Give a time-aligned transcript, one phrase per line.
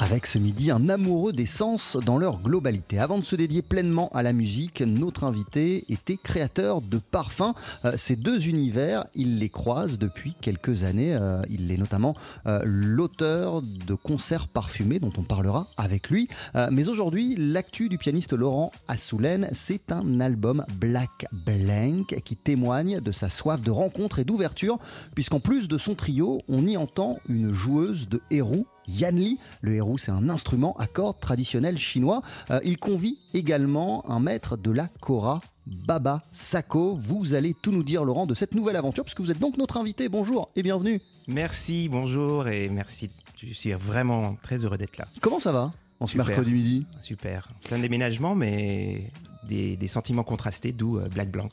[0.00, 3.00] Avec ce midi un amoureux des sens dans leur globalité.
[3.00, 7.52] Avant de se dédier pleinement à la musique, notre invité était créateur de parfums.
[7.84, 11.14] Euh, ces deux univers, il les croise depuis quelques années.
[11.14, 12.14] Euh, il est notamment
[12.46, 16.28] euh, l'auteur de concerts parfumés dont on parlera avec lui.
[16.70, 23.12] Mais aujourd'hui, l'actu du pianiste Laurent Assoulen, c'est un album Black Blank qui témoigne de
[23.12, 24.78] sa soif de rencontre et d'ouverture,
[25.14, 29.38] puisqu'en plus de son trio, on y entend une joueuse de héros Yanli.
[29.60, 32.22] Le héros, c'est un instrument à cordes traditionnel chinois.
[32.50, 36.96] Euh, il convie également un maître de la kora, Baba Sako.
[36.96, 39.76] Vous allez tout nous dire, Laurent, de cette nouvelle aventure, puisque vous êtes donc notre
[39.76, 40.08] invité.
[40.08, 41.00] Bonjour et bienvenue.
[41.26, 43.10] Merci, bonjour et merci.
[43.36, 45.06] Je suis vraiment très heureux d'être là.
[45.20, 46.86] Comment ça va en ce mercredi midi?
[47.00, 47.48] Super.
[47.64, 49.10] Plein de déménagements, mais
[49.46, 51.48] des, des sentiments contrastés, d'où euh, Black Blanc.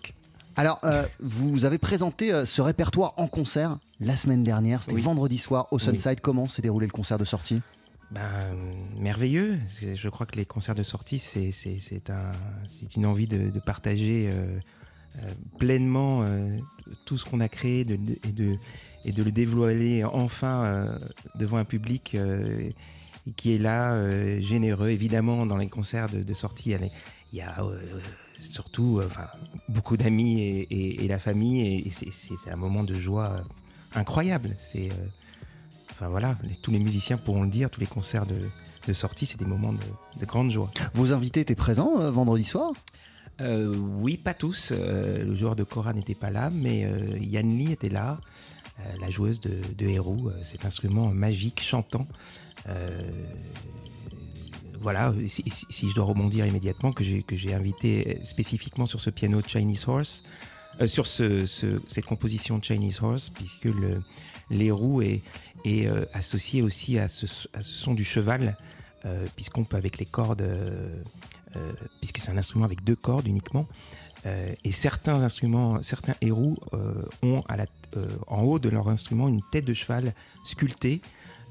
[0.58, 4.84] Alors, euh, vous avez présenté euh, ce répertoire en concert la semaine dernière.
[4.84, 5.02] C'était Oui.
[5.02, 6.22] vendredi soir au Sunside.
[6.22, 7.62] Comment s'est déroulé le concert de sortie?
[8.12, 8.22] Ben,
[9.00, 9.58] merveilleux.
[9.96, 12.32] Je crois que les concerts de sortie, c'est c'est- c'est un,
[12.68, 14.60] c'est une envie de, de partager euh,
[15.60, 16.24] pleinement
[17.06, 18.56] tout ce qu'on a créé de, de- et, de,
[19.06, 20.88] et de le dévoiler enfin
[21.36, 22.16] devant un public
[23.36, 24.90] qui est là, généreux.
[24.90, 26.76] Évidemment, dans les concerts de, de sortie,
[27.34, 27.56] il y a,
[28.40, 29.28] surtout euh, enfin,
[29.70, 34.56] beaucoup d'amis et, et- et la famille, et, c'est- un moment de joie euh, incroyable.
[34.58, 35.08] C'est euh,
[35.92, 38.36] Enfin voilà, les- tous les musiciens pourront le dire, tous les concerts de,
[38.86, 40.70] de sortie, c'est des moments de, de grande joie.
[40.94, 42.74] Vos invités étaient présents euh, vendredi soir?
[43.40, 44.72] Euh, oui, pas tous.
[44.74, 46.82] euh, le joueur de Cora n'était pas là, mais
[47.22, 48.20] Yann Lee était là,
[49.00, 52.06] la joueuse de, de Héros, cet instrument magique, chantant.
[54.86, 60.22] Voilà, si, je dois rebondir immédiatement, que j'ai invité spécifiquement sur ce piano Chinese Horse,
[60.80, 64.04] euh, sur ce, ce- cette composition Chinese Horse, puisque le
[64.52, 65.24] l'héros est,
[65.64, 67.26] est euh, associé aussi à ce,
[67.62, 68.58] son du cheval,
[69.06, 70.48] euh, puisqu'on peut avec les cordes,
[72.00, 73.68] puisque c'est un instrument avec deux cordes uniquement,
[74.64, 76.58] et certains instruments, certains héros
[77.24, 77.42] ont
[78.28, 80.14] en haut de leur instrument une tête de cheval
[80.44, 81.02] sculptée.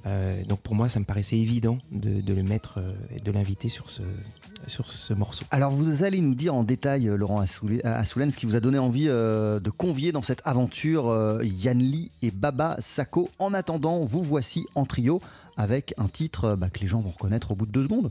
[0.07, 3.69] Euh, donc pour moi, ça me paraissait évident de, le mettre euh, et de l'inviter
[3.69, 4.03] sur ce,
[5.15, 5.45] morceau.
[5.51, 8.79] Alors vous allez nous dire en détail, euh, Laurent Assoulen, ce qui vous a donné
[8.79, 13.31] envie de convier dans cette aventure euh, Yann Lee et Baba Sako.
[13.39, 15.21] En attendant, vous voici en trio
[15.57, 18.11] avec un titre bah, que les gens vont reconnaître au bout de deux secondes.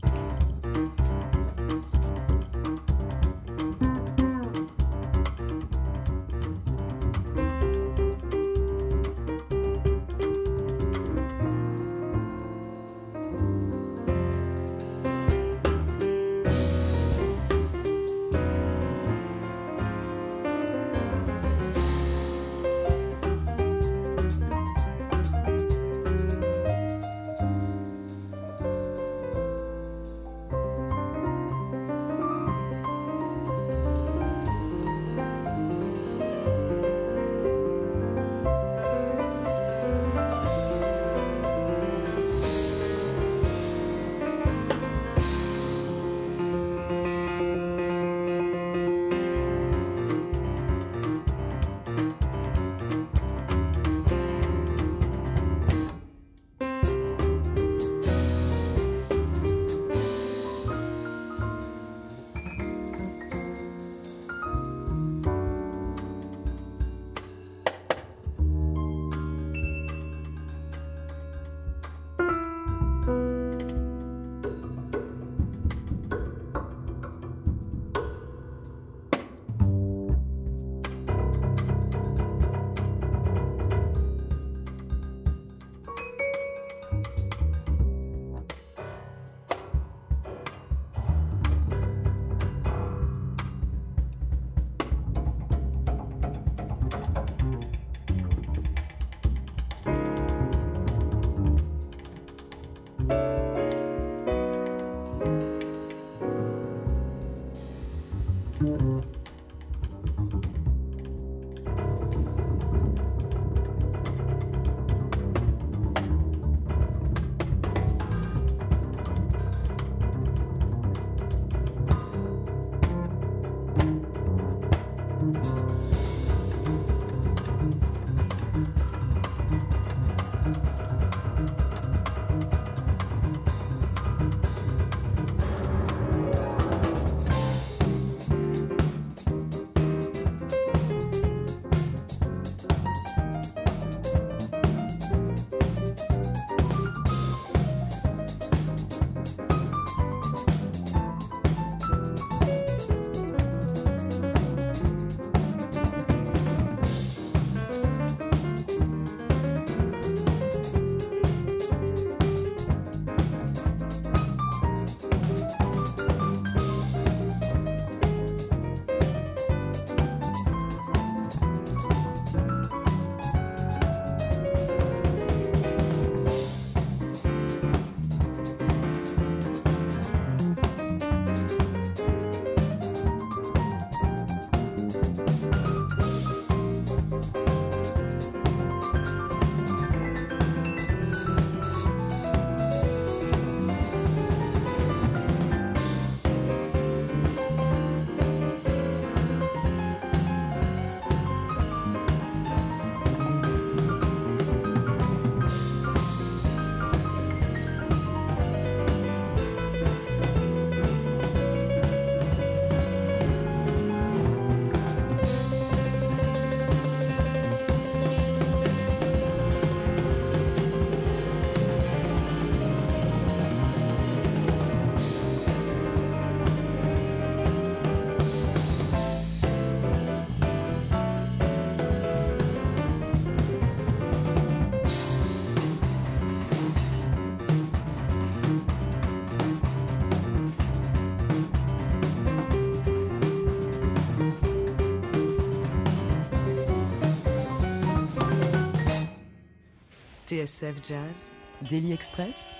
[250.38, 251.30] TSF Jazz,
[251.70, 252.50] Daily Express,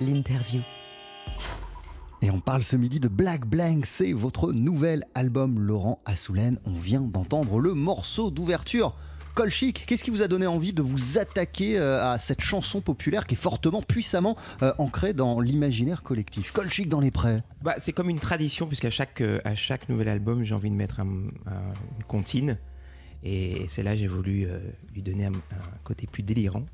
[0.00, 0.60] l'interview.
[2.22, 6.60] Et on parle ce midi de Black Blank, c'est votre nouvel album Laurent Assoulen.
[6.66, 8.94] On vient d'entendre le morceau d'ouverture.
[9.34, 13.26] Colchic, qu'est-ce qui vous a donné envie de vous attaquer euh, à cette chanson populaire
[13.26, 16.52] qui est fortement, puissamment euh, ancrée dans l'imaginaire collectif?
[16.52, 17.42] Colchic dans les prés.
[17.62, 20.76] Bah, c'est comme une tradition, puisqu'à chaque, euh, à chaque nouvel album, j'ai envie de
[20.76, 21.08] mettre un,
[21.46, 22.56] un- une comptine.
[23.24, 24.58] Et c'est là j'ai voulu euh,
[24.94, 26.64] lui donner un, un côté plus délirant.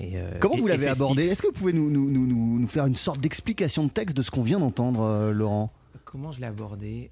[0.00, 1.24] Et, euh, Comment et- vous l'avez abordé?
[1.26, 4.16] Est-ce que vous pouvez nous, nous- nous- nous- nous faire une sorte d'explication de texte
[4.16, 5.72] de ce qu'on vient d'entendre, euh, Laurent?
[6.04, 7.10] Comment je l'ai abordé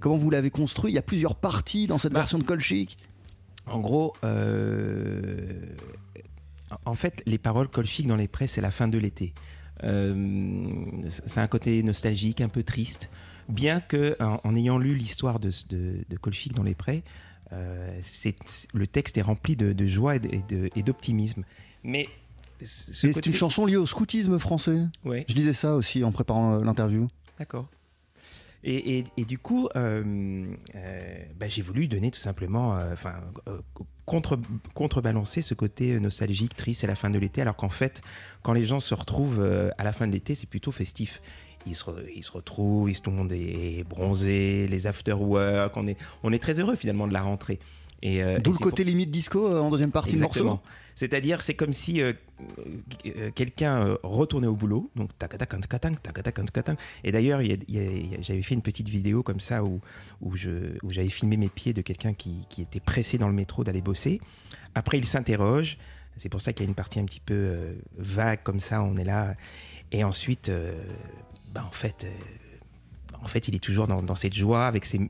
[0.00, 0.92] Comment vous l'avez construit?
[0.92, 2.98] Il y a plusieurs parties dans cette Bah, version de Colchic.
[3.66, 5.60] En gros, euh,
[6.84, 9.34] en fait, les paroles colchiques dans les prés, c'est la fin de l'été.
[9.84, 10.64] Euh,
[11.26, 13.10] c'est un côté nostalgique, un peu triste.
[13.48, 17.02] Bien que, en, en ayant lu l'histoire de, de, de Colchic dans les prés,
[17.50, 21.44] le texte est rempli de, de joie et d'optimisme.
[21.82, 22.08] Mais
[22.60, 24.80] C'est côté- une chanson liée au scoutisme français.
[25.04, 25.24] Ouais.
[25.28, 27.08] Je disais ça aussi en préparant euh, l'interview.
[27.38, 27.68] D'accord.
[28.64, 31.00] Et, et- et du coup, euh, euh,
[31.38, 33.14] bah, j'ai voulu donner tout simplement, euh, enfin,
[33.46, 33.60] euh,
[34.04, 34.36] contre,
[34.74, 38.02] contrebalancer ce côté nostalgique, triste à la fin de l'été, alors qu'en fait,
[38.42, 41.22] quand les gens se retrouvent euh, à la fin de l'été, c'est plutôt festif
[41.68, 46.76] ils se, retrouvent, ils, tout le monde est bronzé, les after-work, on est, très heureux
[46.76, 47.58] finalement de la rentrée.
[48.02, 50.44] Et, euh, D'où le côté limite disco euh, en deuxième partie Exactement.
[50.44, 50.62] du morceau.
[50.94, 52.12] C'est-à-dire, c'est comme si euh,
[53.34, 54.90] quelqu'un retournait au boulot.
[54.96, 55.10] Donc,
[57.04, 57.40] et d'ailleurs,
[58.20, 59.80] j'avais fait une petite vidéo comme ça où,
[60.34, 64.20] j'avais filmé mes pieds de quelqu'un qui, était pressé dans le métro d'aller bosser.
[64.74, 65.78] Après, il s'interroge.
[66.16, 68.82] C'est pour ça qu'il y a une partie un petit peu vague comme ça.
[68.82, 69.34] On est là.
[69.92, 70.50] Et ensuite,
[71.52, 72.04] bah, en fait.
[72.04, 72.08] euh,
[73.20, 75.00] en fait, il est toujours dans, cette joie avec ses,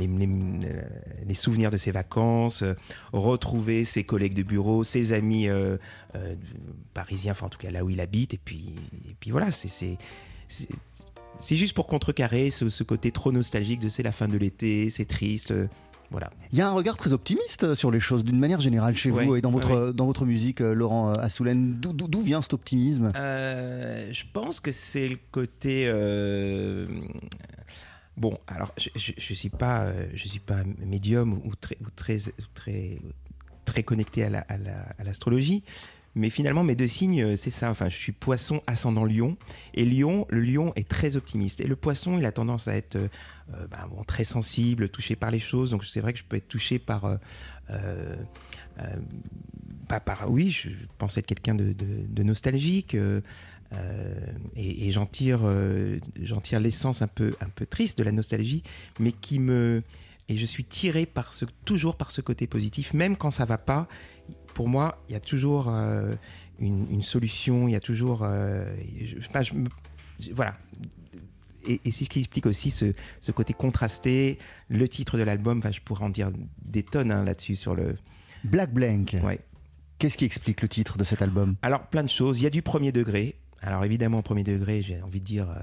[0.00, 0.82] euh,
[1.26, 2.72] les souvenirs de ses vacances, euh,
[3.12, 5.46] retrouver ses collègues de bureau, ses amis
[6.94, 8.32] parisiens, enfin en tout cas là où il habite.
[8.32, 8.74] Et puis,
[9.06, 9.98] et puis voilà, c'est
[11.50, 15.04] juste pour contrecarrer ce, ce côté trop nostalgique de c'est la fin de l'été, c'est
[15.04, 15.52] triste.
[16.10, 16.30] Voilà.
[16.52, 19.34] Il y a un regard très optimiste sur les choses d'une manière générale chez vous
[19.36, 21.74] et dans votre, dans votre musique, euh, Laurent euh, Assoulen.
[21.80, 23.12] D'où- vient cet optimisme?
[23.16, 25.84] Euh, je pense que c'est le côté.
[25.86, 26.86] euh,
[28.16, 32.16] Bon, alors je, je, je suis pas, je suis pas médium ou très, ou très,
[32.28, 32.98] ou très,
[33.66, 35.62] très connecté à la- à la- à l'astrologie.
[36.16, 37.70] Mais finalement, mes deux signes, euh, c'est ça.
[37.70, 39.36] Enfin, je suis poisson ascendant lion.
[39.74, 41.60] Et lion, le lion est très optimiste.
[41.60, 43.08] Et le poisson, il a tendance à être euh,
[43.52, 45.70] euh, bon, très sensible, touché par les choses.
[45.70, 47.18] Donc, c'est vrai que je peux être touché par.
[49.88, 52.96] bah, par oui, je pense être quelqu'un de, nostalgique.
[54.56, 55.40] et j'en tire,
[56.42, 58.62] tire l'essence un peu, un peu triste de la nostalgie,
[58.98, 59.82] mais qui me.
[60.28, 63.58] Et je suis tiré par ce, toujours par ce côté positif, même quand ça va
[63.58, 63.86] pas.
[64.56, 66.14] Pour moi, il y a toujours euh,
[66.58, 68.20] une, une solution, il y a toujours.
[68.22, 69.68] euh, je- enfin, je me-
[70.18, 70.56] je- voilà.
[71.66, 74.38] Et, et c'est ce qui explique aussi ce, ce côté contrasté.
[74.70, 76.30] Le titre de l'album, je pourrais en dire
[76.64, 77.96] des tonnes hein, là-dessus sur le.
[78.44, 79.18] Black Blank.
[79.22, 79.40] Ouais.
[79.98, 81.56] Qu'est-ce qui explique le titre de cet album?
[81.60, 82.40] Alors, plein de choses.
[82.40, 83.34] Il y a du premier degré.
[83.60, 85.60] Alors, évidemment, premier degré, j'ai envie de dire euh,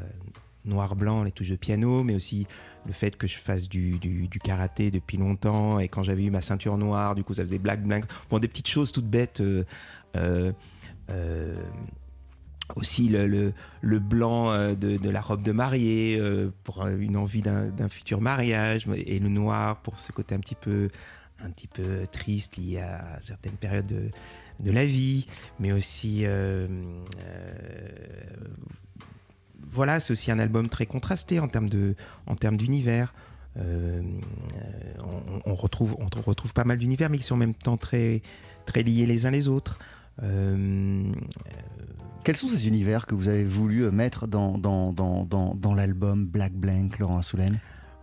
[0.65, 2.47] noir-blanc, les touches de piano, mais aussi
[2.85, 5.79] le fait que je fasse du, du- karaté depuis longtemps.
[5.79, 8.05] Et quand j'avais eu ma ceinture noire, du coup, ça faisait black, black.
[8.29, 9.41] Bon, des petites choses toutes bêtes.
[9.41, 9.63] euh,
[10.15, 10.51] euh,
[11.09, 11.55] euh,
[12.77, 13.27] aussi le,
[13.81, 16.19] le- blanc de, de la robe de mariée
[16.63, 20.89] pour une envie d'un futur mariage et le noir pour ce côté un petit peu
[21.43, 24.09] un petit peu triste lié à certaines périodes de,
[24.61, 25.27] de la vie
[25.59, 26.23] mais aussi
[29.71, 31.95] voilà c'est aussi un album très contrasté en termes de
[32.27, 33.13] en termes d'univers.
[33.57, 34.01] Euh,
[34.55, 34.93] euh,
[35.45, 38.23] on, on retrouve on retrouve pas mal d'univers mais qui sont en même temps très
[38.65, 39.77] très liés les uns les autres.
[40.21, 41.11] Euh,
[42.23, 46.25] Quels sont ces univers que vous avez voulu mettre dans, dans, dans, dans, dans l'album
[46.25, 47.59] Black Blank, Laurent Assoulen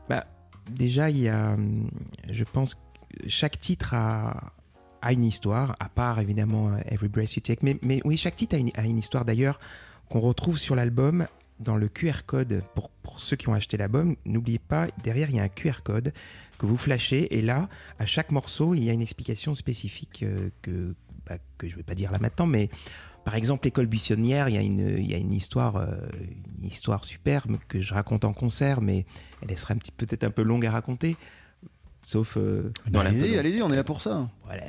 [0.09, 0.27] Bah,
[0.71, 1.57] déjà, il y a,
[2.29, 2.81] je pense, que
[3.29, 4.53] chaque titre a,
[5.03, 7.61] a une histoire, à part évidemment Every Breath You Take.
[7.63, 9.61] Mais, mais oui, chaque titre a une, a une histoire d'ailleurs
[10.09, 11.27] qu'on retrouve sur l'album
[11.61, 12.63] dans le QR code.
[12.75, 15.83] Pour, pour ceux qui ont acheté l'album, n'oubliez pas, derrière, il y a un QR
[15.85, 16.13] code
[16.59, 17.37] que vous flashez.
[17.37, 20.95] Et là, à chaque morceau, il y a une explication spécifique euh, que,
[21.27, 22.69] bah, que je ne vais pas dire là maintenant, mais
[23.25, 25.95] par exemple, l'école buissonnière, il y a une, il y a une histoire, euh,
[26.59, 29.05] une histoire superbe que je raconte en concert, mais
[29.47, 31.17] elle serait un petit peut-être un peu longue à raconter,
[32.07, 34.29] sauf euh, dans la Allez-y, allez-y, on est là pour ça.
[34.45, 34.63] voilà.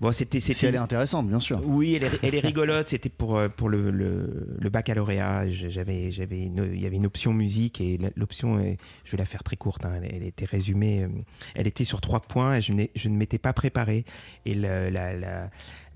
[0.00, 1.60] Bon, c'était, Si elle est intéressante, bien sûr.
[1.66, 2.88] Oui, elle est, elle est rigolote.
[2.88, 5.50] C'était pour, euh, pour le, le, le baccalauréat.
[5.50, 8.58] J'avais, j'avais une- il y avait une option musique et l'option,
[9.04, 11.02] je vais la faire très courte, hein, elle, elle était résumée.
[11.04, 11.08] euh,
[11.54, 14.06] Elle était sur trois points et je, je ne m'étais pas préparé.
[14.46, 15.14] Et la, la,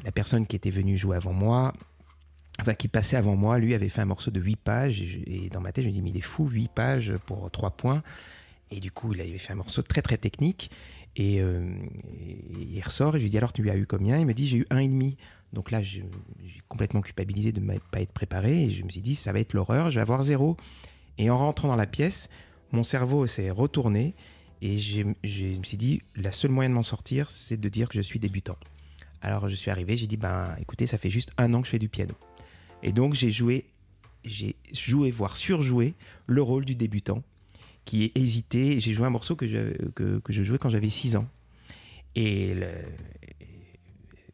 [0.05, 1.73] la personne qui était venue jouer avant moi,
[2.61, 5.01] enfin qui passait avant moi, lui avait fait un morceau de 8 pages.
[5.01, 7.15] Et, je- et dans ma tête, je me dis, mais il est fou, 8 pages
[7.25, 8.03] pour 3 points.
[8.71, 10.71] Et du coup, il avait fait un morceau très très technique.
[11.17, 11.75] Et, euh,
[12.59, 14.19] il ressort et je lui dis alors tu lui as eu combien?
[14.19, 15.17] Il me dit j'ai eu un et demi.
[15.53, 16.05] Donc là j'ai
[16.69, 19.53] complètement culpabilisé de ne pas être préparé et je me suis dit ça va être
[19.53, 20.57] l'horreur, je vais avoir zéro.
[21.19, 22.29] Et en rentrant dans la pièce,
[22.73, 24.15] mon cerveau s'est retourné
[24.63, 27.95] et je me suis dit la seule moyen de m'en sortir c'est de dire que
[27.95, 28.57] je suis débutant.
[29.23, 31.71] Alors je suis arrivé, j'ai dit ben écoutez ça fait juste un an que je
[31.71, 32.15] fais du piano.
[32.83, 33.67] Et donc j'ai joué,
[34.25, 35.95] j'ai joué voire surjoué
[36.27, 37.23] le rôle du débutant
[37.85, 38.81] qui est hésité.
[38.81, 41.27] J'ai joué un morceau que je, que, que je jouais quand j'avais 6 ans.
[42.15, 42.67] Et, le-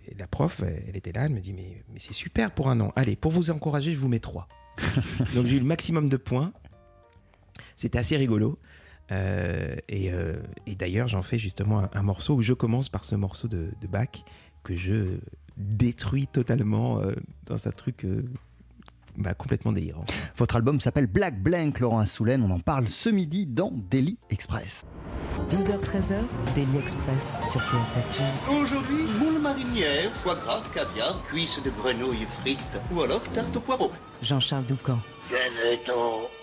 [0.06, 2.80] et la prof, elle était là, elle me dit Mais, mais c'est super pour un
[2.80, 2.92] an.
[2.96, 4.48] Allez, pour vous encourager, je vous mets 3.
[5.34, 6.52] Donc j'ai eu le maximum de points.
[7.76, 8.58] C'était assez rigolo.
[9.12, 13.04] Euh, et euh, et d'ailleurs, j'en fais justement un, un morceau où je commence par
[13.04, 14.22] ce morceau de, de Bach
[14.62, 15.18] que je
[15.56, 17.12] détruis totalement euh,
[17.46, 18.06] dans un truc
[19.16, 20.04] bah, complètement délirant.
[20.36, 22.42] Votre album s'appelle Black Blank, Laurent Assoulen.
[22.42, 24.84] On en parle ce midi dans Daily Express.
[25.50, 26.22] 12h-13h,
[26.54, 28.60] Daily Express sur TSF Jazz.
[28.62, 33.90] Aujourd'hui, moule marinière, foie gras, caviar, cuisses de grenouille frites ou alors tarte au poireau.
[34.22, 34.98] Jean-Charles Doucan.
[35.28, 36.39] Venez-t'en.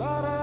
[0.00, 0.39] da da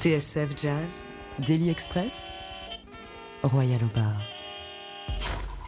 [0.00, 1.04] TSF Jazz,
[1.46, 2.28] Daily Express,
[3.42, 4.18] Royal au bar.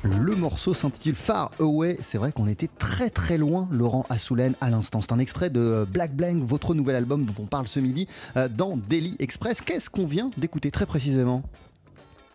[0.05, 1.99] Le morceau s'intitule Far Away.
[2.01, 5.03] C'est vrai qu'on était très très loin, Laurent Assoulen, à l'instant.
[5.03, 8.49] C'est un extrait de Black Blank, votre nouvel album dont on parle ce midi euh,
[8.49, 9.61] dans Daily Express.
[9.61, 11.42] Qu'est-ce qu'on vient d'écouter très précisément?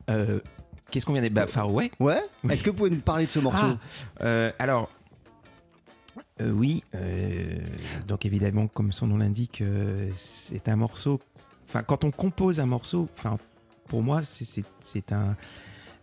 [0.10, 0.40] Euh,
[0.92, 1.30] Qu'est-ce qu'on vient de...
[1.30, 1.90] Bah, Far Away?
[2.00, 2.54] Ouais Oui.
[2.54, 3.66] Est-ce que vous pouvez nous parler de ce morceau?
[3.66, 4.90] Ah, euh, alors,
[6.42, 7.58] euh, oui, euh,
[8.08, 11.20] donc évidemment, comme son nom l'indique, euh, c'est un morceau.
[11.68, 13.38] Enfin, quand on compose un morceau, enfin,
[13.88, 15.36] pour moi, c'est- un,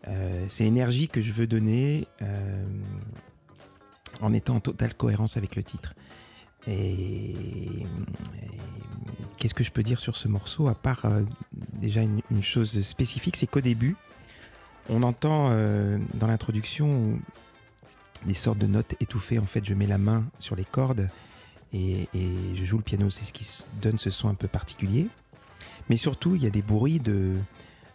[0.08, 2.64] euh, c'est l'énergie que je veux donner euh,
[4.20, 5.94] en étant en totale cohérence avec le titre.
[6.66, 7.34] Et,
[9.38, 11.22] qu'est-ce que je peux dire sur ce morceau à part euh,
[11.74, 13.96] déjà une, chose spécifique, c'est qu'au début,
[14.88, 15.48] on entend
[16.14, 17.18] dans l'introduction
[18.26, 19.38] des sortes de notes étouffées.
[19.38, 21.08] En fait, je mets la main sur les cordes
[21.72, 22.08] et,
[22.54, 23.10] je joue le piano.
[23.10, 23.46] C'est ce qui
[23.80, 25.08] donne ce son un peu particulier.
[25.90, 27.36] Mais surtout, il y a des bruits de,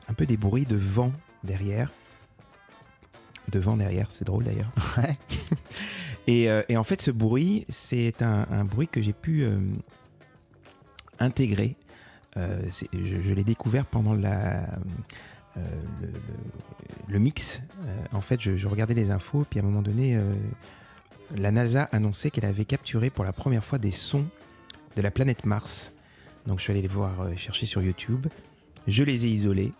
[0.08, 1.12] un peu des bruits de vent
[1.44, 1.92] derrière.
[3.52, 4.72] De vent derrière, c'est drôle d'ailleurs.
[4.98, 5.18] Ouais.
[6.28, 9.60] et, euh, et en fait, ce bruit, c'est un, un bruit que j'ai pu euh,
[11.20, 11.76] intégrer.
[12.38, 12.62] Euh,
[12.94, 14.64] je je l'ai découvert pendant la,
[15.58, 16.14] euh, le, le-
[17.08, 17.62] le mix.
[17.86, 20.32] Euh, en fait, je, je regardais les infos, puis à un moment donné, euh,
[21.36, 24.26] la NASA annonçait qu'elle avait capturé pour la première fois des sons
[24.96, 25.92] de la planète Mars.
[26.48, 28.28] Donc je suis allé les voir euh, chercher sur YouTube.
[28.88, 29.72] Je les ai isolés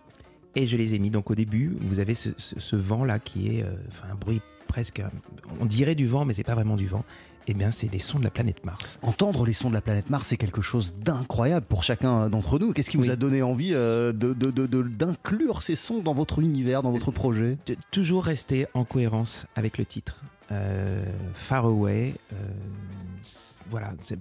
[0.54, 1.10] et je les ai mis.
[1.10, 4.40] Donc au début, vous avez ce, ce- ce vent-là qui est euh, enfin, un bruit
[4.68, 5.02] presque.
[5.60, 7.04] On dirait du vent, mais c'est pas vraiment du vent.
[7.48, 9.00] Eh bien, c'est les sons de la planète Mars.
[9.02, 12.72] Entendre les sons de la planète Mars, c'est quelque chose d'incroyable pour chacun d'entre nous.
[12.72, 16.14] Qu'est-ce qui vous a donné envie euh, de- de- de- de- d'inclure ces sons dans
[16.14, 17.56] votre univers, dans votre projet?
[17.66, 20.20] De toujours rester en cohérence avec le titre.
[20.52, 21.02] Euh,
[21.34, 22.36] Far Away, euh,
[23.24, 23.94] c'est- voilà.
[24.00, 24.18] c'est-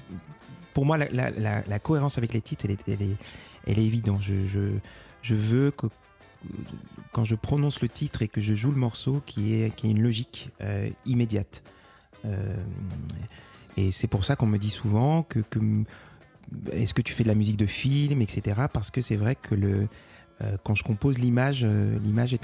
[0.74, 4.22] Pour moi, la, cohérence avec les titres, elle est, évidente.
[4.22, 5.88] Je, veux que
[7.12, 10.02] quand je prononce le titre et que je joue le morceau, qu'il y ait, une
[10.02, 11.64] logique euh, immédiate.
[12.26, 12.56] Euh,
[13.78, 15.40] et c'est pour ça qu'on me dit souvent que,
[16.72, 18.62] est-ce que tu fais de la musique de film, etc.
[18.72, 22.36] Parce que c'est vrai que euh, quand je compose l'image, l'image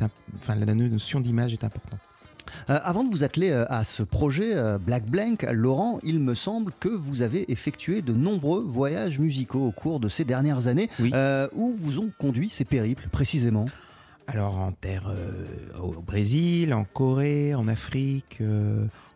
[0.48, 2.02] la notion d'image est importante.
[2.70, 6.36] Euh, avant de vous atteler euh, à ce projet euh, Black Blank, Laurent, il me
[6.36, 10.90] semble que vous avez effectué de nombreux voyages musicaux au cours de ces dernières années.
[11.00, 11.12] Oui.
[11.54, 13.66] Où vous ont conduit ces périples précisément?
[14.28, 15.12] Alors en terre,
[15.80, 18.40] au Brésil, en Corée, en Afrique,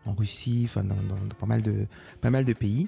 [0.06, 1.86] en Russie, enfin dans, dans- dans pas mal de
[2.20, 2.86] pas mal de pays.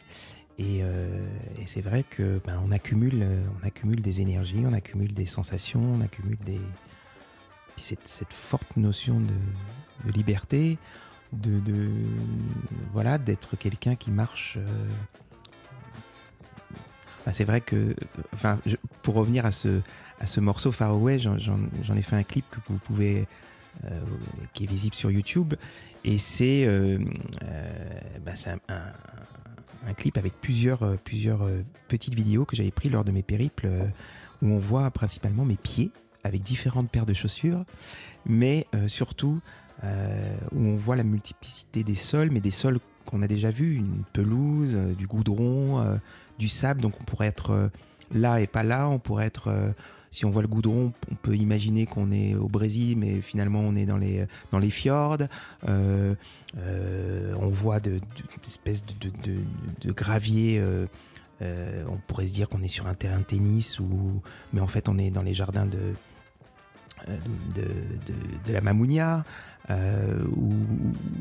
[0.58, 1.24] Et, euh,
[1.60, 3.26] et c'est vrai que ben, on accumule,
[3.60, 6.60] on accumule des énergies, on accumule des sensations, on accumule des
[7.74, 9.32] puis cette, cette forte notion de,
[10.04, 10.78] de liberté,
[11.32, 11.90] de,
[12.92, 14.58] voilà d'être quelqu'un qui marche.
[14.58, 14.88] euh,
[17.32, 17.94] c'est vrai que,
[19.02, 23.26] pour revenir à ce morceau Far Away, j'en- ai fait un clip que vous pouvez,
[23.84, 24.00] euh,
[24.52, 25.54] qui est visible sur YouTube,
[26.04, 26.98] et c'est euh,
[28.24, 28.32] bah,
[28.68, 31.48] un, clip avec plusieurs, plusieurs
[31.88, 33.68] petites vidéos que j'avais pris lors de mes périples,
[34.42, 35.90] où on voit principalement mes pieds
[36.24, 37.64] avec différentes paires de chaussures,
[38.26, 39.40] mais surtout
[39.84, 43.74] euh, où on voit la multiplicité des sols, mais des sols qu'on a déjà vus,
[43.74, 45.96] une pelouse, euh, du goudron, euh,
[46.38, 47.70] du sable, donc on pourrait être
[48.14, 49.74] là et pas là, on pourrait être
[50.10, 53.74] si on voit le goudron, on peut imaginer qu'on est au Brésil, mais finalement on
[53.74, 55.18] est dans les, dans les fjords.
[55.66, 56.16] On
[57.48, 57.98] voit de,
[58.44, 59.36] espèces de, de,
[59.80, 60.62] de- gravier.
[61.40, 64.20] on pourrait se dire qu'on est sur un terrain de tennis, ou,
[64.52, 65.94] mais en fait on est dans les jardins de,
[67.54, 69.24] de, de- de la Mamounia.
[69.70, 70.54] euh, où,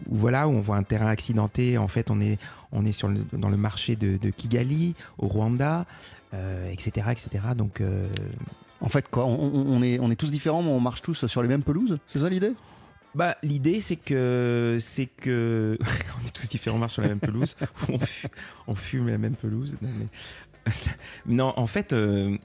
[0.09, 1.77] voilà, où on voit un terrain accidenté.
[1.77, 2.39] En fait, on est,
[2.71, 5.85] on est sur le- dans le marché de, de Kigali, au Rwanda,
[6.33, 7.29] euh, etc., etc.
[7.55, 8.07] Donc, euh,
[8.81, 11.47] En fait, quoi on, est, on est tous différents, mais on marche tous sur les
[11.47, 12.53] mêmes pelouses C'est ça l'idée?
[13.13, 15.77] Bah, l'idée, c'est que, c'est que,
[16.23, 17.55] on est tous différents, on marche sur la même pelouse,
[17.89, 18.27] on, fu-
[18.67, 19.75] on fume la même pelouse.
[19.83, 20.71] Non, mais-
[21.27, 22.35] non, en fait, euh,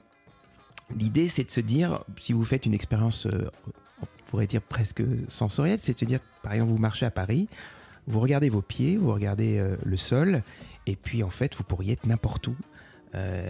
[0.95, 3.49] l'idée, c'est de se dire, si vous faites une expérience, euh,
[4.01, 7.47] on pourrait dire presque sensorielle, c'est de se dire, par exemple, vous marchez à Paris,
[8.07, 10.43] vous regardez vos pieds, vous regardez euh, le sol,
[10.85, 12.55] et puis en fait, vous pourriez être n'importe où.
[13.15, 13.49] Euh,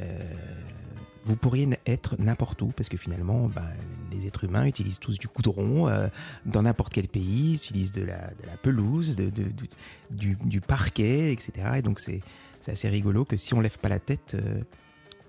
[1.26, 3.68] vous pourriez être n'importe où, parce que finalement, bah,
[4.12, 6.08] les êtres humains utilisent tous du goudron euh,
[6.46, 9.16] dans n'importe quel pays, ils utilisent de la, pelouse,
[10.10, 11.52] du- du, parquet, etc.
[11.78, 12.22] Et donc c'est
[12.66, 14.38] assez rigolo que si on lève pas la tête,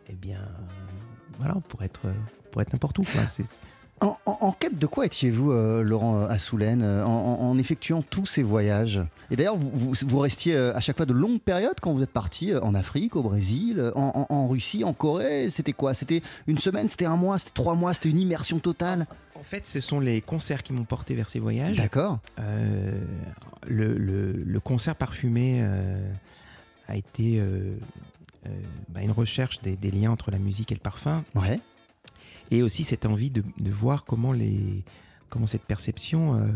[0.09, 0.41] eh bien,
[1.39, 2.13] voilà, pourrait être, euh,
[2.51, 3.03] pourrait être n'importe où.
[3.03, 3.27] quoi.
[3.27, 3.59] C'est-
[4.01, 8.27] En, en- en quête de quoi étiez-vous, euh, Laurent Assoulen, euh, en, en- effectuant tous
[8.27, 9.01] ces voyages?
[9.33, 12.05] Et d'ailleurs, vous, vous, vous restiez euh, à chaque fois de longues périodes quand vous
[12.05, 15.49] êtes parti euh, en Afrique, au Brésil, euh, en, en- en Russie, en Corée?
[15.49, 15.95] C'était quoi?
[15.95, 19.09] C'était une semaine, c'était un mois, c'était trois mois, c'était une immersion totale?
[19.35, 21.77] En fait, ce sont les concerts qui m'ont porté vers ces voyages.
[21.79, 22.21] D'accord.
[22.39, 23.01] Euh,
[23.67, 26.09] le, le- le concert parfumé euh,
[26.87, 27.77] a été euh, euh,
[28.89, 31.61] bah, une recherche des, des liens entre la musique et le parfum, Ouais.
[32.51, 34.83] et aussi cette envie de, de voir comment, les,
[35.29, 36.49] comment cette perception, euh,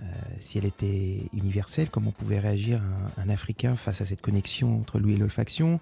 [0.00, 0.04] euh,
[0.40, 2.80] si elle était universelle, comment pouvait réagir
[3.16, 5.80] un, un Africain face à cette connexion entre l'ouïe et l'olfaction,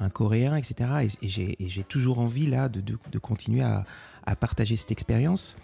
[0.00, 1.08] un Coréen, etc.
[1.22, 3.86] Et, j'ai et j'ai toujours envie là de, de- de continuer à,
[4.26, 5.56] à partager cette expérience.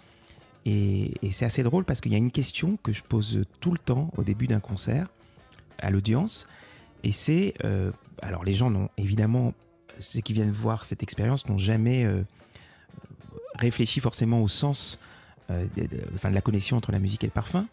[0.65, 3.71] Et, et c'est assez drôle parce qu'il y a une question que je pose tout
[3.71, 5.07] le temps au début d'un concert
[5.79, 6.47] à l'audience.
[7.03, 7.53] Et c'est.
[7.63, 9.53] euh, alors, les gens n'ont évidemment.
[9.99, 12.23] Ceux qui viennent voir cette expérience n'ont jamais euh,
[13.55, 14.97] réfléchi forcément au sens
[15.51, 17.67] euh, de, de- enfin, de la connexion entre la musique et le parfum.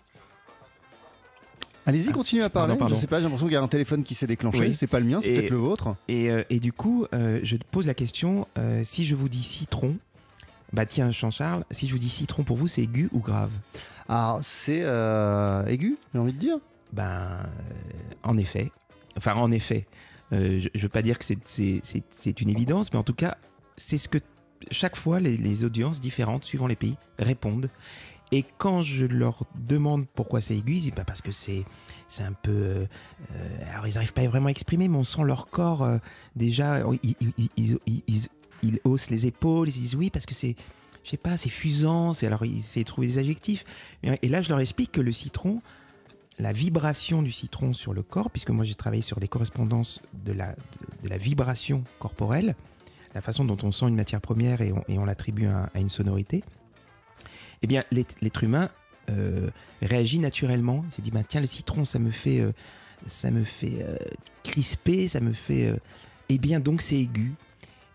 [1.87, 2.73] Allez-y, Ah, continuez à parler.
[2.73, 2.95] pardon, pardon.
[2.97, 4.59] Je sais pas, j'ai l'impression qu'il y a un téléphone qui s'est déclenché.
[4.59, 4.75] Oui.
[4.75, 5.97] C'est pas le mien, c'est peut-être le vôtre.
[6.09, 9.31] Et, euh, et du coup, euh, je te pose la question euh, si je vous
[9.31, 9.97] dis citron,
[10.75, 13.53] bah tiens, Jean-Charles, si je vous dis citron pour vous, c'est aigu ou grave?
[14.07, 16.57] Alors, c'est euh, aigu, j'ai envie de dire.
[16.93, 17.39] Ben,
[18.23, 18.71] en effet.
[19.19, 19.87] Enfin, en effet.
[20.33, 23.37] Euh, je ne veux pas dire que c'est- une évidence, mais en tout cas,
[23.77, 24.19] c'est ce que
[24.71, 27.71] chaque fois les, audiences différentes, suivant les pays, répondent.
[28.31, 31.65] Et quand je leur demande pourquoi c'est aigu, ils disent bah, parce que c'est
[32.21, 32.51] un peu.
[32.53, 32.87] euh,
[33.35, 35.89] euh, alors, ils n'arrivent pas vraiment à exprimer, mais on sent leur corps
[36.37, 36.83] déjà.
[37.03, 37.79] Ils,
[38.63, 40.57] ils- haussent les épaules, ils se disent oui, parce que c'est.
[41.05, 42.13] Je sais pas, c'est fusant.
[42.23, 43.65] Alors, ils essaient de trouver des adjectifs.
[44.03, 45.63] Et là, je leur explique que le citron,
[46.39, 50.33] la vibration du citron sur le corps, puisque moi j'ai travaillé sur les correspondances de
[50.33, 50.55] la,
[51.19, 52.55] vibration corporelle,
[53.15, 56.45] la façon dont on sent une matière première et on, l'attribue à, une sonorité,
[57.63, 58.71] eh bien l'être humain
[59.11, 59.51] euh,
[59.83, 60.85] réagit naturellement.
[60.89, 62.53] Il s'est dit, bah, tiens, le citron, ça me fait, euh,
[63.07, 63.97] ça me fait euh,
[64.43, 65.75] crisper, ça me fait...
[66.29, 67.35] eh bien, donc c'est aigu.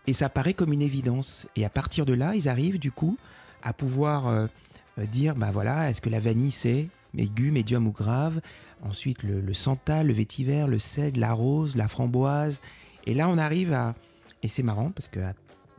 [0.06, 1.46] Et ça paraît comme une évidence.
[1.56, 3.16] Et à partir de là, ils arrivent du coup
[3.62, 4.48] à pouvoir
[4.98, 8.40] dire, bah voilà, est-ce que la vanille c'est aigu, médium ou grave
[8.82, 12.60] Ensuite, le, le santal, le vétiver, le cèdre, la rose, la framboise.
[13.06, 13.94] Et là, on arrive à...
[14.42, 15.20] Et c'est marrant parce que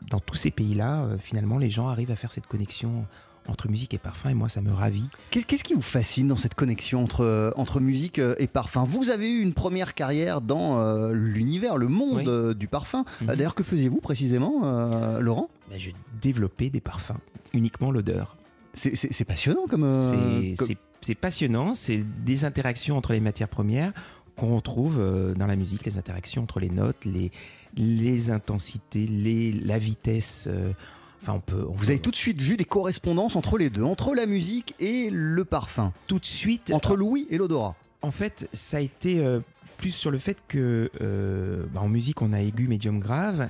[0.10, 3.06] dans tous ces pays-là, euh, finalement, les gens arrivent à faire cette connexion
[3.48, 4.30] entre musique et parfum.
[4.30, 5.08] Et moi, ça me ravit.
[5.30, 8.86] Qu'est- Qu'est-ce qui vous fascine dans cette connexion entre, euh, entre musique euh, et parfum?
[8.86, 12.24] Vous avez eu une première carrière dans euh, l'univers, le monde Oui.
[12.28, 13.06] euh, du parfum.
[13.22, 13.28] Mhm.
[13.28, 15.50] D'ailleurs, que faisiez-vous précisément, Laurent?
[15.70, 15.92] Ben, je
[16.24, 17.20] développais des parfums,
[17.54, 18.36] uniquement l'odeur.
[18.74, 19.84] C'est- passionnant comme.
[19.84, 20.68] euh, C'est- comme-
[21.06, 23.94] c'est passionnant, c'est des interactions entre les matières premières
[24.36, 27.32] qu'on retrouve euh, dans la musique, les interactions entre les notes, les,
[27.78, 30.46] les intensités, les, la vitesse.
[30.48, 30.74] euh,
[31.22, 31.66] enfin, on peut.
[31.70, 34.26] on Vous peut- avez tout de suite vu les correspondances entre les deux, entre la
[34.26, 36.72] musique et le parfum, tout de suite.
[36.74, 37.76] entre l'ouïe et l'odorat.
[38.02, 39.40] En fait, ça a été euh,
[39.78, 43.50] plus sur le fait que euh, bah, en musique, on a aigu, médium, grave,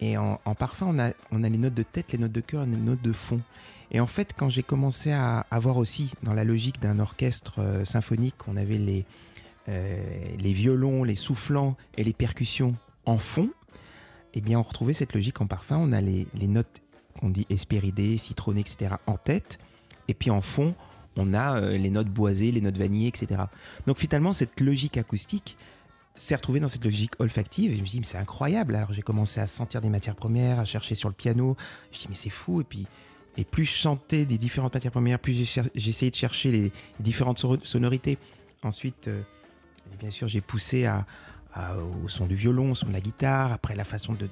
[0.00, 2.40] et en, en parfum, on a, on a les notes de tête, les notes de
[2.40, 3.40] cœur, les notes de fond.
[3.90, 7.84] Et en fait, quand j'ai commencé à avoir aussi, dans la logique d'un orchestre euh,
[7.84, 9.04] symphonique, on avait les,
[9.68, 10.02] euh,
[10.38, 12.74] les violons, les soufflants et les percussions
[13.06, 13.50] en fond,
[14.34, 15.76] eh bien, on retrouvait cette logique en parfum.
[15.78, 16.82] On a les, notes
[17.20, 18.96] qu'on dit espéridées, citronnées, etc.
[19.06, 19.58] en tête,
[20.08, 20.74] et puis en fond,
[21.16, 23.42] on a euh, les notes boisées, les notes vanillées, etc.
[23.86, 25.56] Donc finalement, cette logique acoustique
[26.16, 27.72] s'est retrouvée dans cette logique olfactive.
[27.72, 28.74] Et je me suis dit, mais c'est incroyable.
[28.74, 31.56] Alors j'ai commencé à sentir des matières premières, à chercher sur le piano.
[31.92, 32.60] Je me dit, mais c'est fou.
[32.60, 32.86] Et puis,
[33.36, 35.40] et plus je chantais des différentes matières premières, plus
[35.74, 38.18] essayé de chercher les différentes sonorités.
[38.62, 39.20] Ensuite, euh,
[39.98, 40.88] bien sûr, j'ai poussé
[41.56, 44.28] au son du violon, au son de la guitare, après la façon de,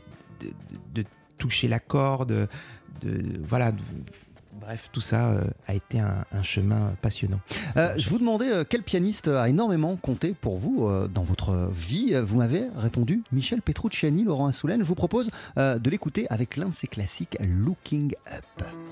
[1.38, 2.48] toucher la corde,
[3.00, 3.72] de, voilà.
[4.60, 7.40] bref, tout ça euh, a été un, chemin passionnant.
[7.76, 12.14] Euh, je vous demandais quel pianiste a énormément compté pour vous dans votre vie?
[12.22, 14.80] Vous m'avez répondu Michel Petrucciani, Laurent Assoulen.
[14.80, 18.91] Je vous propose de l'écouter avec l'un de ses classiques, Looking Up.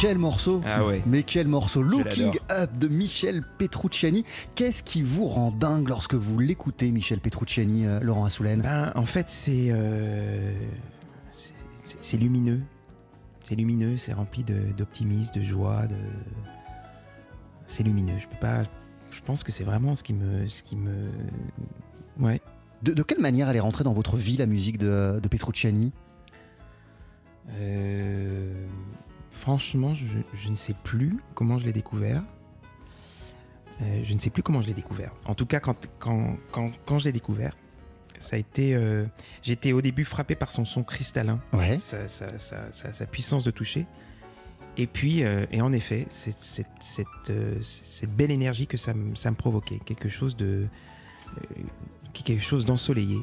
[0.00, 1.02] Quel morceau Ah ouais.
[1.06, 2.32] Mais quel morceau Looking.
[2.50, 4.24] Up de Michel Petrucciani.
[4.54, 8.62] Qu'est-ce qui vous rend dingue lorsque vous l'écoutez, Michel Petrucciani, euh, Laurent Assoulen?
[8.62, 10.52] Ben, en fait, c'est euh,
[11.32, 12.60] c'est- lumineux.
[13.44, 15.86] C'est lumineux, c'est rempli de- d'optimisme, de, joie.
[15.86, 15.96] De...
[17.66, 18.18] C'est lumineux.
[18.18, 18.62] Je peux pas.
[19.10, 21.10] Je pense que c'est vraiment ce qui me, ce qui me.
[22.18, 22.40] Ouais.
[22.82, 25.92] de, de quelle manière elle est rentrée dans votre vie, la musique de, de Petrucciani?
[27.50, 28.66] Euh,
[29.40, 30.04] franchement, je,
[30.42, 32.22] je ne sais plus comment je l'ai découvert.
[33.82, 35.12] Euh, je ne sais plus comment je l'ai découvert.
[35.24, 37.56] En tout cas, quand, quand, quand, quand je l'ai découvert,
[38.18, 38.74] ça a été.
[38.74, 39.06] euh,
[39.42, 41.78] J'étais au début frappé par son son cristallin, Ouais.
[41.78, 43.86] sa, sa- sa- sa- sa puissance de toucher.
[44.76, 46.36] Et puis, euh, et en effet, cette,
[47.62, 50.66] cette belle énergie que ça, me- ça me provoquait, quelque chose de,
[52.12, 53.18] quelque chose d'ensoleillé.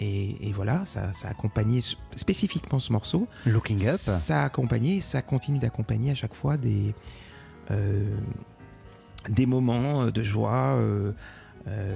[0.00, 3.28] Et, et voilà, ça, ça a accompagné s- spécifiquement ce morceau.
[3.46, 3.96] Looking Up.
[4.18, 6.94] Ça a accompagné, ça continue d'accompagner à chaque fois des,
[7.70, 8.04] euh,
[9.28, 11.12] des moments de joie, euh,
[11.68, 11.94] euh,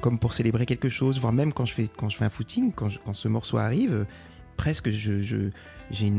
[0.00, 2.72] comme pour célébrer quelque chose, voire même quand je fais, quand je fais un footing,
[2.72, 4.04] quand, je- quand ce morceau arrive, euh,
[4.56, 5.50] presque je, je-
[5.90, 6.12] j'ai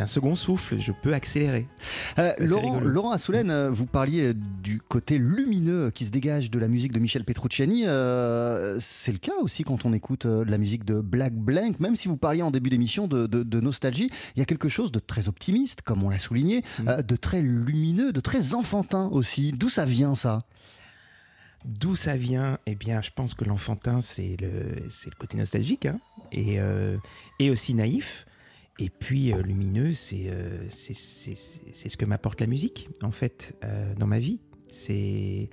[0.00, 1.66] un, second souffle, je peux accélérer.
[2.18, 2.88] Euh, Laurent, rigolo.
[2.90, 6.98] Laurent Assoulen, euh, vous parliez du côté lumineux qui se dégage de la musique de
[6.98, 7.84] Michel Petrucciani.
[7.86, 11.78] euh, c'est le cas aussi quand on écoute la musique de Black Blank.
[11.80, 14.68] Même si vous parliez en début d'émission de, de- de nostalgie, il y a quelque
[14.68, 16.88] chose de très optimiste, comme on l'a souligné, Mm.
[16.88, 19.52] euh, de très lumineux, de très enfantin aussi.
[19.52, 20.38] D'où ça vient ça?
[21.66, 22.58] D'où ça vient?
[22.66, 25.98] Eh bien, je pense que l'enfantin, c'est le, côté nostalgique hein,
[26.32, 26.96] et, euh,
[27.38, 28.24] et aussi naïf.
[28.82, 34.06] Et puis, euh, lumineux, c'est euh, ce que m'apporte la musique, en fait, euh, dans
[34.06, 34.40] ma vie.
[34.68, 35.50] C'est.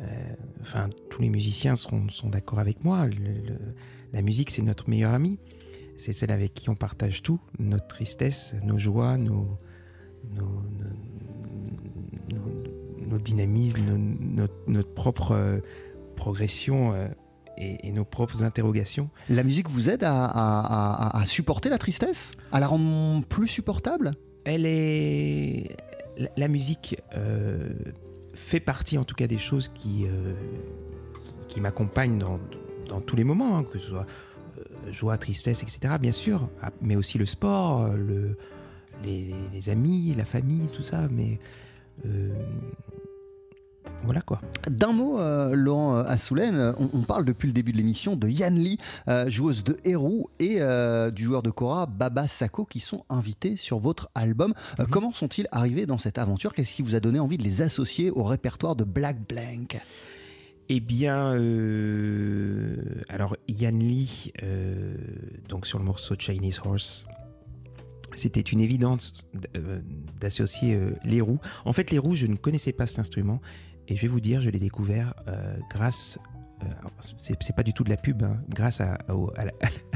[0.00, 0.04] euh,
[0.60, 3.08] Enfin, tous les musiciens seront, sont d'accord avec moi.
[4.12, 5.38] La musique, c'est notre meilleur ami.
[5.96, 9.58] C'est celle avec qui on partage tout, notre tristesse, nos joies, nos,
[10.30, 10.62] nos,
[12.32, 15.60] nos, nos- dynamismes, notre, notre propre
[16.16, 16.94] progression
[17.60, 19.08] et, et nos propres interrogations.
[19.28, 23.48] La musique vous aide à, à- à- à supporter la tristesse À la rendre plus
[23.48, 24.12] supportable?
[24.44, 25.76] Elle est.
[26.16, 27.68] La, la musique euh,
[28.34, 30.32] fait partie en tout cas des choses qui, euh,
[31.48, 32.38] qui, qui m'accompagnent dans,
[32.88, 34.06] dans tous les moments, hein, que ce soit
[34.58, 35.94] euh, joie, tristesse, etc.
[36.00, 38.36] Bien sûr, Ah, mais aussi le sport, le,
[39.04, 41.06] les, les- amis, la famille, tout ça.
[41.10, 41.38] Mais
[44.04, 44.40] voilà quoi.
[44.68, 48.16] D'un mot, euh, Laurent euh, Assoulen, euh, on, on parle depuis le début de l'émission
[48.16, 48.78] de Yann Lee,
[49.08, 53.56] euh, joueuse de Héroux, et euh, du joueur de Cora, Baba Sako, qui sont invités
[53.56, 54.54] sur votre album.
[54.78, 54.86] Mhm.
[54.86, 56.54] Comment sont-ils arrivés dans cette aventure?
[56.54, 59.80] Qu'est-ce qui vous a donné envie de les associer au répertoire de Black Blank?
[60.72, 61.32] Eh bien,
[63.08, 64.94] alors Lee, euh,
[65.48, 67.06] donc sur le morceau Chinese Horse,
[68.14, 69.26] c'était une évidence
[70.20, 71.40] d'associer les roues.
[71.64, 73.40] En fait, les roues, je ne connaissais pas cet instrument,
[73.90, 76.18] et je vais vous dire, je l'ai découvert euh, grâce,
[76.62, 76.66] euh,
[77.18, 78.98] c'est pas du tout de la pub, hein, grâce à,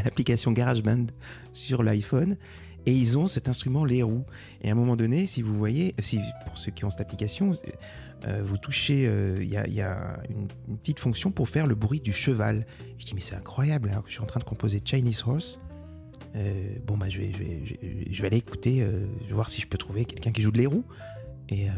[0.04, 1.06] l'application GarageBand
[1.52, 2.36] sur l'iPhone.
[2.86, 4.24] Et ils ont cet instrument, les roues.
[4.60, 7.54] Et à un moment donné, si vous voyez, si, pour ceux qui ont cette application,
[8.26, 12.12] euh, vous touchez, euh, il y a, une, petite fonction pour faire le bruit du
[12.12, 12.66] cheval.
[12.98, 15.60] Je dis, mais c'est incroyable, alors que je suis en train de composer Chinese Horse.
[16.84, 18.84] Bon, bah, je vais, aller écouter,
[19.30, 20.84] voir si je peux trouver quelqu'un qui joue de les roues.
[21.50, 21.72] Et, euh,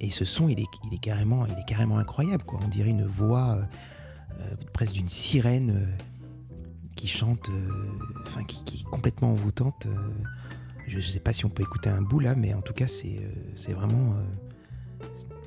[0.00, 2.44] et ce son, il est, il, est carrément, il est carrément incroyable.
[2.44, 2.60] Quoi.
[2.64, 3.62] On dirait une voix euh,
[4.40, 6.04] euh, presque d'une sirène euh,
[6.94, 7.50] qui chante,
[8.26, 9.86] enfin, qui, qui est complètement envoûtante.
[10.86, 12.86] je ne sais pas si on peut écouter un bout là, mais en tout cas,
[12.86, 13.20] c'est
[13.54, 14.14] c'est vraiment.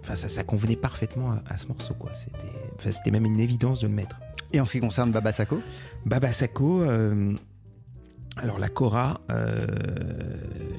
[0.01, 2.11] Enfin, ça, ça convenait parfaitement à, à ce morceau, quoi.
[2.13, 4.19] C'était, même une évidence de le mettre.
[4.53, 5.61] Et en ce qui concerne Baba Sako?
[6.05, 7.35] Baba Sako, euh,
[8.41, 9.57] alors la Cora, euh,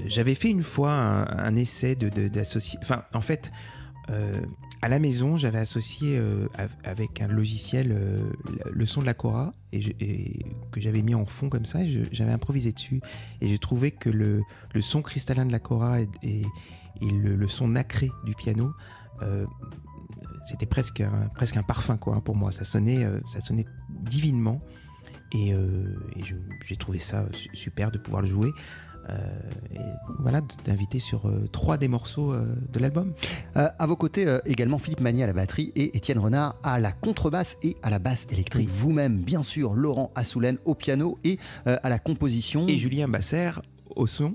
[0.06, 2.78] j'avais fait une fois un, essai de, de- d'associer.
[2.82, 3.50] Enfin, en fait,
[4.10, 4.40] euh,
[4.82, 7.94] à la maison, j'avais associé euh, av- avec un logiciel
[8.70, 11.82] le- son de la Cora et, que j'avais mis en fond comme ça.
[11.82, 13.00] et j'avais improvisé dessus
[13.40, 14.42] et j'ai trouvé que le,
[14.74, 16.42] le son cristallin de la Cora et,
[17.02, 18.72] le, son nacré du piano.
[20.44, 24.60] c'était presque un, presque un parfum quoi hein, pour moi ça sonnait ça sonnait divinement
[25.32, 26.20] et, euh, et
[26.66, 28.50] j'ai trouvé ça su- super de pouvoir le jouer
[29.08, 29.16] Euh,
[29.74, 29.78] et
[30.18, 33.14] voilà d'inviter sur euh, trois des morceaux euh, de l'album
[33.56, 36.78] Euh, à vos côtés, euh, également Philippe Magny à la batterie et Étienne Renard à
[36.78, 38.68] la contrebasse et à la basse électrique.
[38.68, 42.68] Vous-même, bien sûr, Laurent Assoulen au piano et euh, à la composition.
[42.68, 43.50] et Julien Basser
[43.96, 44.34] au son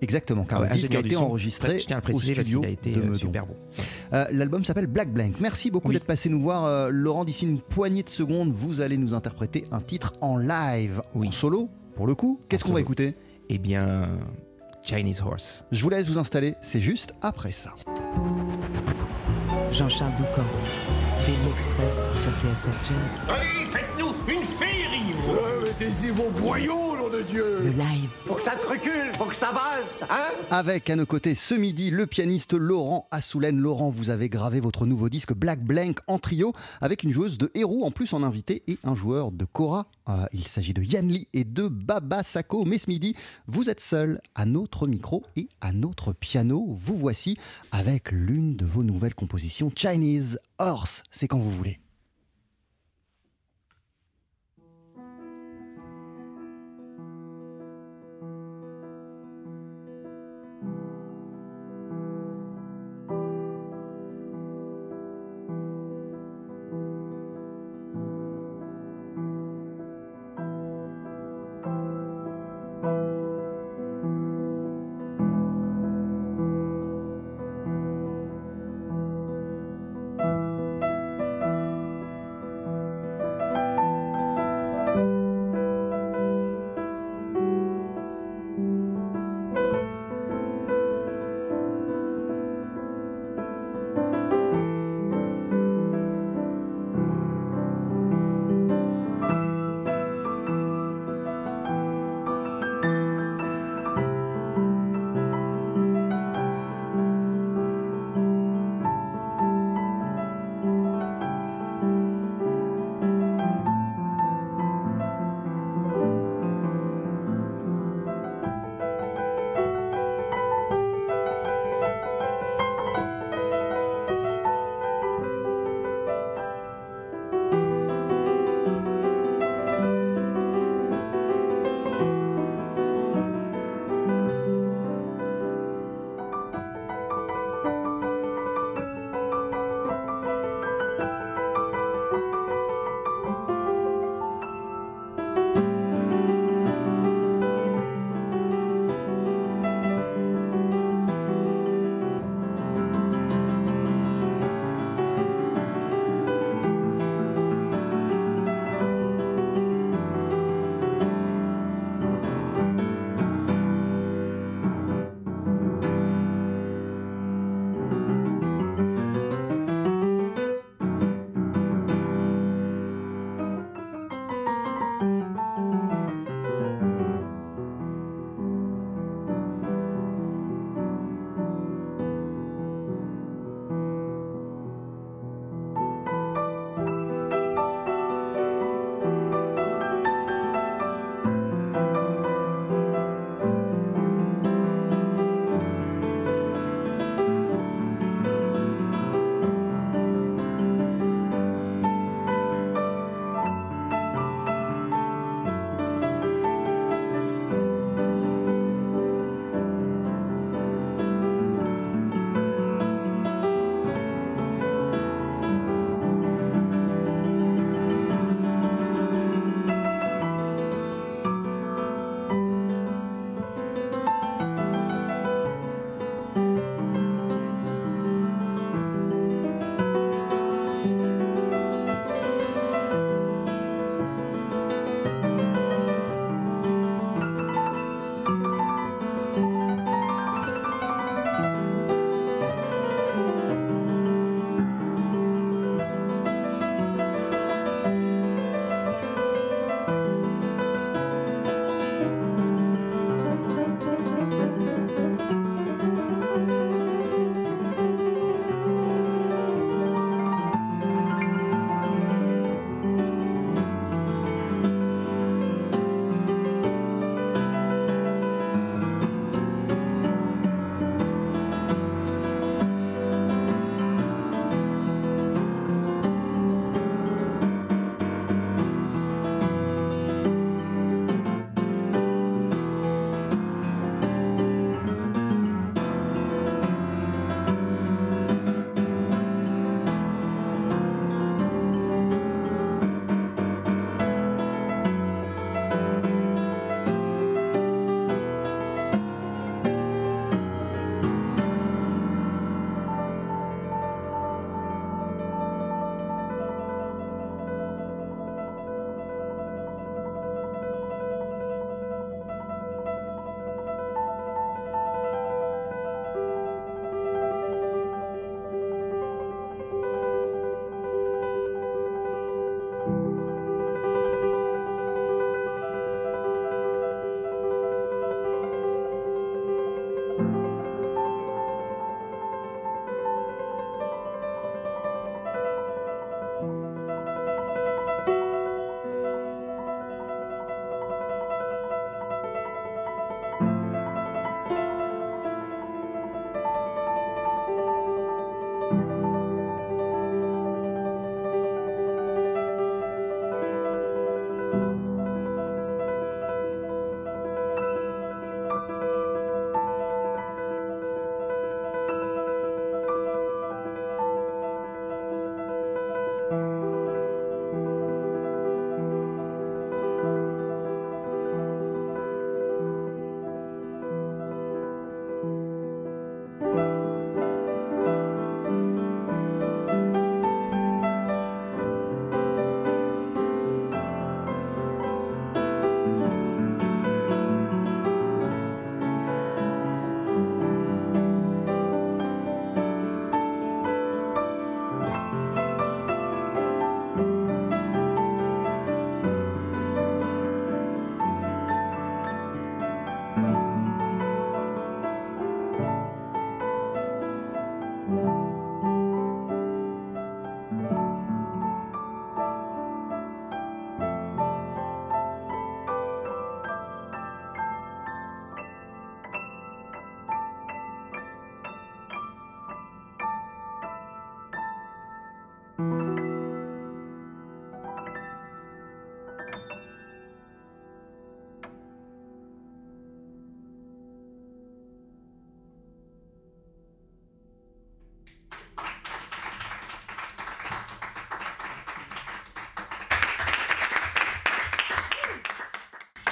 [0.00, 1.24] Exactement, car Ouais, le disque a été son.
[1.24, 3.18] enregistré je tiens à le au préciser studio a été de euh, Meudon.
[3.18, 3.54] super bon
[4.12, 5.34] Euh, L'album s'appelle Black Blank.
[5.40, 5.94] Merci beaucoup Oui.
[5.94, 6.64] d'être passé nous voir.
[6.66, 11.02] Euh, Laurent, d'ici une poignée de secondes, vous allez nous interpréter un titre en live,
[11.16, 11.28] Oui.
[11.28, 12.40] en solo, pour le coup.
[12.48, 13.16] Qu'est-ce qu'on va écouter?
[13.48, 14.08] Eh bien
[14.84, 15.64] Chinese Horse.
[15.72, 17.74] Je vous laisse vous installer, c'est juste après ça.
[19.72, 20.44] Jean-Charles Doucan,
[21.26, 23.26] Daily Express sur TSF Jazz.
[23.28, 28.42] Allez, faites-nous une féerie Ouais, mettez-y vos boyaux, nom de Dieu Le live, Faut que
[28.42, 30.28] ça te recule, faut que ça valse, hein?
[30.50, 33.58] Avec à nos côtés ce midi le pianiste Laurent Assoulen.
[33.58, 37.50] Laurent, vous avez gravé votre nouveau disque Black Blank en trio avec une joueuse de
[37.54, 39.86] héros en plus en invité et un joueur de Cora.
[40.08, 42.64] Euh, il s'agit de Yann Lee et de Baba Sako.
[42.64, 43.14] Mais ce midi,
[43.46, 46.66] vous êtes seul à notre micro et à notre piano.
[46.78, 47.36] Vous voici
[47.72, 51.02] avec l'une de vos nouvelles compositions Chinese Horse.
[51.10, 51.78] C'est quand vous voulez.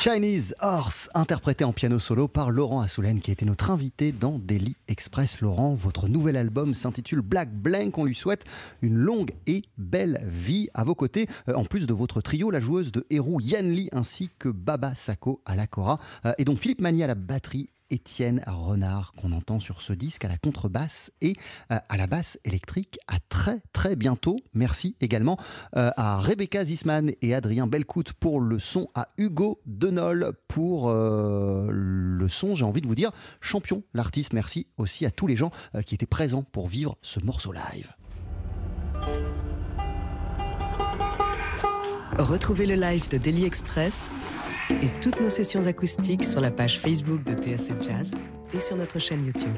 [0.09, 4.77] Chinese Horse, interprété en piano solo par Laurent Assoulen, qui était notre invité dans Daily
[4.87, 5.41] Express.
[5.41, 7.99] Laurent, votre nouvel album s'intitule Black Blank.
[7.99, 8.45] On lui souhaite
[8.83, 12.61] une longue et belle vie à vos côtés, euh, en plus de votre trio, la
[12.61, 16.61] joueuse de héros Yan Li ainsi que Baba Sako à la Cora, euh, et donc
[16.61, 21.12] Philippe Magny à la batterie Étienne Renard qu'on entend sur ce disque à la contrebasse
[21.20, 21.37] et
[21.70, 22.99] euh, à la basse électrique.
[23.07, 24.37] À très très bientôt.
[24.55, 25.39] Merci également
[25.76, 31.68] euh, à Rebecca Zisman et Adrien Belcout pour le son, à Hugo Denol pour euh,
[31.70, 32.55] le son.
[32.55, 34.32] J'ai envie de vous dire champion l'artiste.
[34.32, 35.51] Merci aussi à tous les gens
[35.84, 37.93] qui étaient présents pour vivre ce morceau live.
[42.18, 44.11] Retrouvez le live de Daily Express
[44.71, 48.11] et toutes nos sessions acoustiques sur la page Facebook de TSF Jazz
[48.53, 49.55] et sur notre chaîne YouTube.